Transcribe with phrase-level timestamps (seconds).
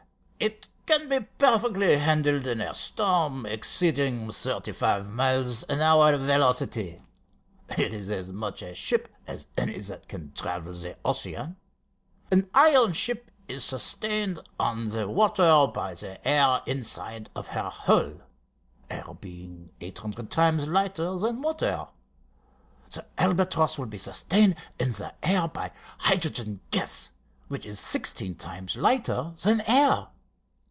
[0.43, 6.99] "It can be perfectly handled in a storm exceeding thirty five miles an hour velocity.
[7.77, 11.57] It is as much of a ship as any that can travel the ocean.
[12.31, 18.13] An iron ship is sustained on the water by the air inside of her hull,
[18.89, 21.85] air being eight hundred times lighter than water.
[22.89, 27.11] The Albatross will be sustained in the air by hydrogen gas,
[27.47, 30.07] which is sixteen times lighter than air."